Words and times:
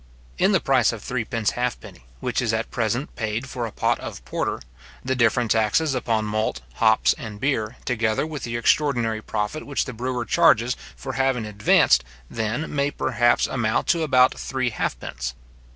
In 0.39 0.51
the 0.51 0.59
price 0.59 0.91
of 0.91 1.03
threepence 1.03 1.51
halfpenny, 1.51 2.05
which 2.21 2.41
is 2.41 2.53
at 2.53 2.71
present 2.71 3.15
paid 3.15 3.47
for 3.47 3.67
a 3.67 3.71
pot 3.71 3.99
of 3.99 4.25
porter, 4.25 4.59
the 5.05 5.15
different 5.15 5.51
taxes 5.51 5.93
upon 5.93 6.25
malt, 6.25 6.61
hops, 6.77 7.13
and 7.19 7.39
beer, 7.39 7.75
together 7.85 8.25
with 8.25 8.41
the 8.41 8.57
extraordinary 8.57 9.21
profit 9.21 9.63
which 9.63 9.85
the 9.85 9.93
brewer 9.93 10.25
charges 10.25 10.75
for 10.95 11.13
having 11.13 11.45
advanced 11.45 12.03
than, 12.31 12.73
may 12.75 12.89
perhaps 12.89 13.45
amount 13.45 13.85
to 13.89 14.01
about 14.01 14.33
three 14.39 14.71
halfpence. 14.71 15.35